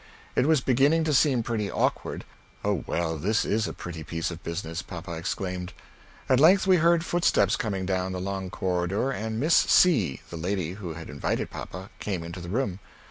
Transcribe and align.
It 0.35 0.47
was 0.47 0.61
beginning 0.61 1.03
to 1.03 1.13
seem 1.13 1.43
pretty 1.43 1.69
awkward, 1.69 2.25
"Oh 2.65 2.83
well 2.87 3.17
this 3.19 3.45
is 3.45 3.67
a 3.67 3.71
pretty 3.71 4.03
piece 4.03 4.31
of 4.31 4.41
business," 4.43 4.81
papa 4.81 5.11
exclaimed. 5.11 5.73
At 6.27 6.39
length 6.39 6.65
we 6.65 6.77
heard 6.77 7.05
footsteps 7.05 7.55
coming 7.55 7.85
down 7.85 8.11
the 8.13 8.19
long 8.19 8.49
corridor 8.49 9.11
and 9.11 9.39
Miss 9.39 9.55
C, 9.55 10.21
(the 10.31 10.37
lady 10.37 10.71
who 10.71 10.93
had 10.95 11.07
invited 11.07 11.51
papa) 11.51 11.91
came 11.99 12.23
into 12.23 12.39
the 12.41 12.49
room. 12.49 12.79